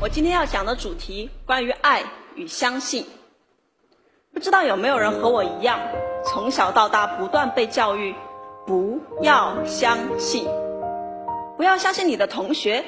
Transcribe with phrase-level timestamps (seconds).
[0.00, 2.04] 我今天要讲的主题关于爱
[2.36, 3.04] 与相信。
[4.32, 5.80] 不知道有没有人和我一样，
[6.24, 8.14] 从小到大不断被教育
[8.64, 10.46] 不要相信，
[11.56, 12.84] 不要相信你的同学，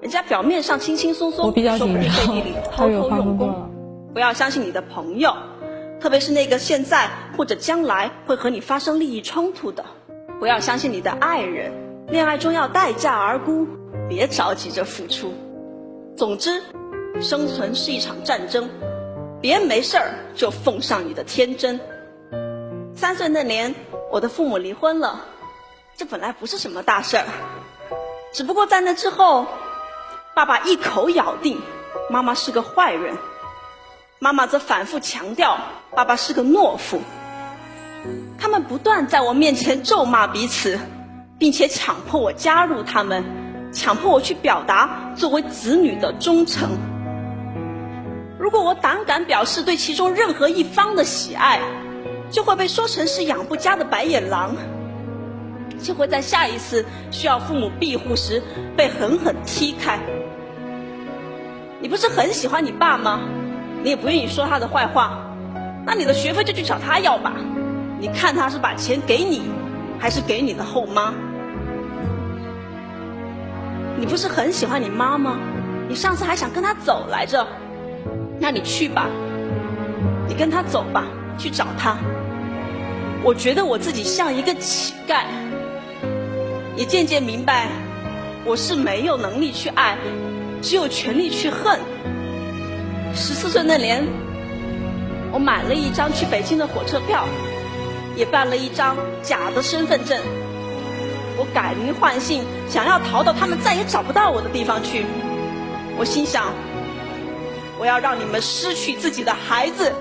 [0.00, 3.68] 人家表面上轻轻松松，我比较说不定背地里偷偷用功。
[4.12, 5.34] 不要相信你的朋友，
[6.00, 9.84] 特别是那个现在或者将来会和你发生利益冲突的。
[10.38, 11.72] 不要相信你的爱人，
[12.10, 13.66] 恋爱中要待价而沽，
[14.08, 15.34] 别着急着付出。
[16.16, 16.62] 总之，
[17.20, 18.68] 生存是一场战争，
[19.40, 21.78] 别没事儿就奉上你的天真。
[22.94, 23.74] 三岁那年，
[24.12, 25.20] 我的父母离婚了，
[25.96, 27.24] 这本来不是什么大事儿，
[28.32, 29.44] 只不过在那之后，
[30.34, 31.60] 爸爸一口咬定
[32.08, 33.16] 妈妈是个坏人，
[34.20, 35.58] 妈妈则反复强调
[35.96, 37.00] 爸爸是个懦夫。
[38.38, 40.78] 他们不断在我面前咒骂彼此，
[41.40, 43.24] 并且强迫我加入他们，
[43.74, 46.70] 强迫我去表达作为子女的忠诚。
[48.38, 51.60] 如果我胆敢表示对其中任何一方的喜爱，
[52.30, 54.54] 就会被说成是养不家的白眼狼，
[55.82, 58.40] 就会在下一次需要父母庇护时
[58.76, 59.98] 被狠狠踢开。
[61.80, 63.20] 你不是很喜欢你爸吗？
[63.82, 65.18] 你也不愿意说他的坏话，
[65.84, 67.32] 那你的学费就去找他要吧。
[67.98, 69.42] 你看他是把钱给你，
[69.98, 71.14] 还是给你的后妈？
[73.96, 75.38] 你不是很喜欢你妈吗？
[75.88, 77.46] 你上次还想跟她走来着，
[78.40, 79.08] 那你去吧，
[80.28, 81.04] 你跟她走吧，
[81.38, 81.96] 去找她。
[83.22, 85.24] 我觉得我自己像一个乞丐，
[86.76, 87.68] 也渐渐明白，
[88.44, 89.96] 我是没有能力去爱，
[90.60, 91.78] 只有权利去恨。
[93.14, 94.04] 十四岁那年，
[95.32, 97.24] 我买了一张去北京的火车票。
[98.16, 100.16] 也办了一张假的身份证，
[101.36, 105.04] 我改名换姓，想要逃到他们再也找不到我的地方去。
[105.96, 106.52] 我心想，
[107.78, 109.92] 我要让你们失去自己的孩子，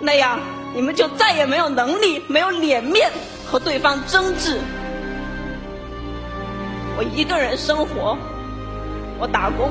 [0.00, 0.38] 那样
[0.74, 3.10] 你们就再也没有能力、没有脸面
[3.46, 4.60] 和对方争执。
[6.98, 8.16] 我一个人生活，
[9.18, 9.70] 我打工、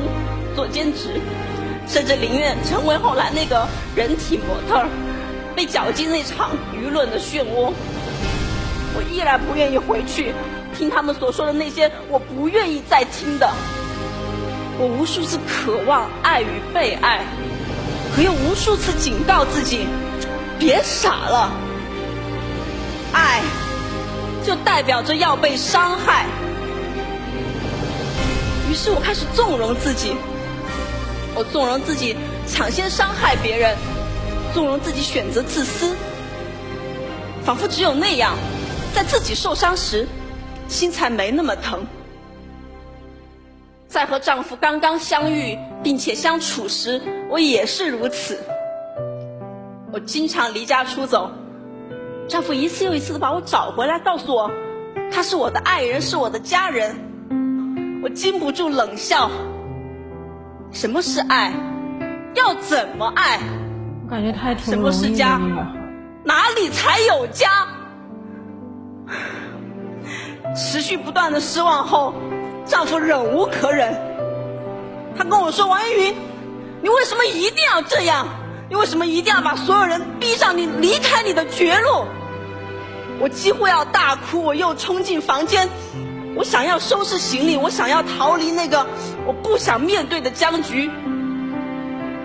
[0.55, 1.21] 做兼职，
[1.87, 4.85] 甚至宁愿成为后来那个人体模特。
[5.55, 7.71] 被搅进那场舆论的漩涡，
[8.95, 10.33] 我依然不愿意回去
[10.77, 13.51] 听他们所说的那些我不愿意再听的。
[14.77, 17.25] 我无数次渴望爱与被爱，
[18.15, 19.87] 可又无数次警告自己
[20.59, 21.51] 别傻了。
[23.13, 23.41] 爱
[24.45, 26.25] 就代表着要被伤害，
[28.69, 30.15] 于是我开始纵容自己，
[31.33, 33.75] 我纵容自己抢先伤害别人。
[34.53, 35.95] 纵容自己选择自私，
[37.43, 38.37] 仿佛只有那样，
[38.95, 40.07] 在自己受伤时，
[40.69, 41.85] 心才没那么疼。
[43.89, 48.39] 在和丈夫刚刚相遇并且相处时，我也是如此。
[49.91, 51.29] 我经常离家出走，
[52.29, 54.49] 丈夫一次又一次的把我找回来，告诉我
[55.11, 56.95] 他是我的爱人，是我的家人。
[58.01, 59.29] 我禁不住冷笑。
[60.71, 61.51] 什么是爱？
[62.33, 63.41] 要怎么爱？
[64.05, 65.37] 我感觉太挺什么是家？
[66.23, 67.67] 哪里才有家？
[70.55, 72.13] 持续不断的失望后，
[72.65, 73.93] 丈夫忍无可忍，
[75.17, 76.15] 他跟我说：“王艳云，
[76.81, 78.27] 你为什么一定要这样？
[78.69, 82.05] 你为什么一定要把所有人逼上你离开你的绝路？”
[83.19, 85.69] 我几乎要大哭，我又冲进房间，
[86.35, 88.85] 我想要收拾行李，我想要逃离那个
[89.25, 90.89] 我不想面对的僵局。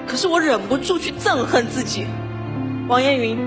[0.08, 2.06] 可是我忍不住去憎恨自己，
[2.88, 3.38] 王艳云，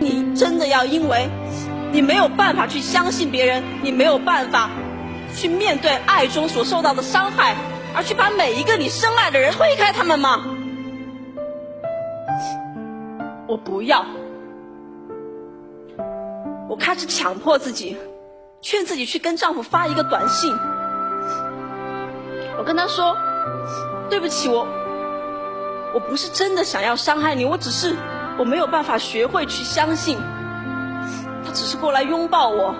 [0.00, 1.28] 你真的要因为
[1.92, 4.68] 你没有办法去相信别人，你没有办法
[5.34, 7.56] 去面对爱中所受到的伤害，
[7.94, 10.44] 而去把每一个你深爱的人推开他们吗？
[13.48, 14.04] 我不要，
[16.68, 17.96] 我开始强迫自己，
[18.60, 20.52] 劝自己去跟丈夫发一个短信，
[22.58, 23.16] 我跟他说
[24.10, 24.66] ：“对不起，我。”
[25.94, 27.96] 我不是真的想要伤害你，我只是
[28.38, 30.18] 我没有办法学会去相信。
[31.46, 32.74] 他只是过来拥抱我，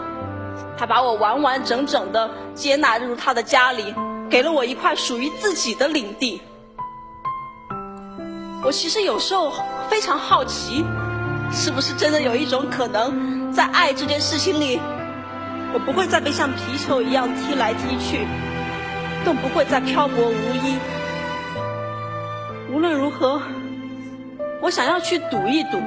[0.77, 3.95] 他把我完完整整的接纳入他的家里，
[4.29, 6.43] 给了我一块属于自己的领地。
[8.65, 9.53] 我其实有时候
[9.89, 10.85] 非常好奇，
[11.53, 14.81] 是不是真的有一种可能，在爱这件事情里，
[15.73, 18.27] 我不会再被像皮球一样踢来踢去，
[19.25, 20.77] 更不会再漂泊无依。
[22.73, 23.41] 无论如何，
[24.61, 25.81] 我想要去赌一赌，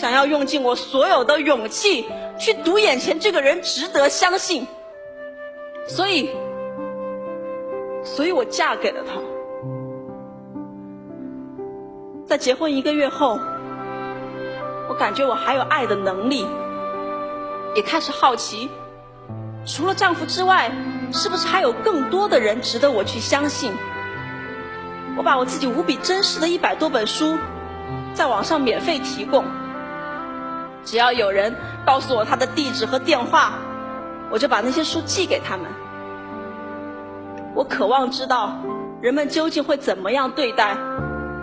[0.00, 2.06] 想要用尽我所有的勇气
[2.38, 4.66] 去赌眼前这个人值得相信，
[5.86, 6.30] 所以，
[8.02, 9.20] 所以我嫁给了他。
[12.26, 13.38] 在结婚一个月后，
[14.88, 16.46] 我感觉我还有爱的能力，
[17.74, 18.70] 也开始好奇，
[19.66, 20.72] 除了丈夫之外，
[21.12, 23.70] 是不是还有更多的人值得我去相信？
[25.18, 27.36] 我把我自己无比珍视的一百多本书，
[28.14, 29.44] 在网上免费提供，
[30.84, 31.54] 只要有人
[31.86, 33.52] 告诉我他的地址和电话，
[34.30, 35.66] 我就把那些书寄给他们。
[37.54, 38.56] 我渴望知道，
[39.00, 40.76] 人们究竟会怎么样对待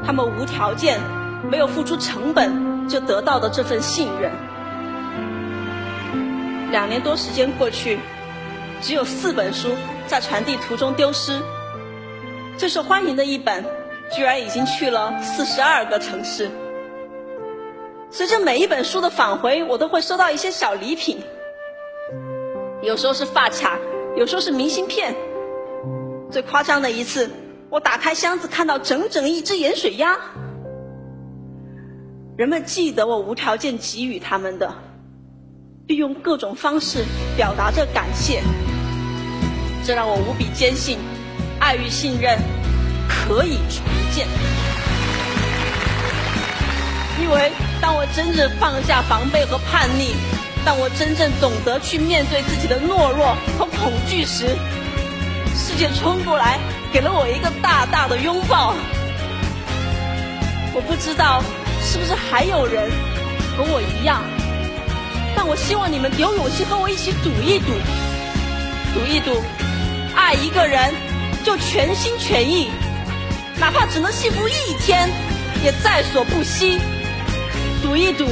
[0.06, 1.00] 他们无条件、
[1.52, 4.32] 没有付出成本就得到的这份信任。
[6.72, 8.00] 两年多时间过去，
[8.82, 9.70] 只有四本书
[10.06, 11.40] 在传递途中丢失。
[12.58, 13.64] 最受欢迎的一本，
[14.12, 16.50] 居然已经去了四十二个城市。
[18.10, 21.20] 随着每一本书的返回，我都会收到一些小礼品，
[22.82, 23.78] 有时候是发卡，
[24.16, 25.14] 有时候是明信片。
[26.32, 27.30] 最夸张的一次，
[27.70, 30.18] 我打开箱子看到整整一只盐水鸭。
[32.38, 34.74] 人们记得我无条件给予他们的，
[35.86, 37.04] 并用各种方式
[37.36, 38.42] 表达着感谢，
[39.86, 40.98] 这让我无比坚信。
[41.60, 42.38] 爱与信任
[43.10, 43.84] 可以重
[44.14, 44.28] 建，
[47.22, 50.16] 因为当我真正放下防备和叛逆，
[50.66, 54.56] 当我真正懂得去面对自己的懦弱和恐惧时，
[55.56, 56.60] 世界冲过来
[56.92, 58.74] 给了我一个大大的拥抱。
[60.74, 61.44] 我不知道
[61.82, 62.90] 是不是还有人
[63.58, 64.22] 和我一样，
[65.36, 67.72] 但我希望你们有勇气和我一起赌一赌，
[68.94, 69.42] 赌一赌，
[70.16, 70.94] 爱一个人。
[71.46, 72.70] 就全心全意，
[73.58, 75.10] 哪怕只能幸福一天，
[75.64, 76.78] 也在所不惜。
[77.88, 78.26] 赌一赌，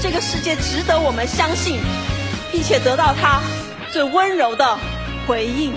[0.00, 1.80] 这个世界值得我们相信，
[2.50, 3.42] 并且得到他
[3.92, 4.78] 最温柔的
[5.26, 5.74] 回应。